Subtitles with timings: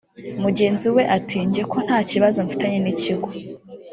[0.43, 3.27] Mugenzi we ati “Jye ko nta kibazo mfitanye n’ikigo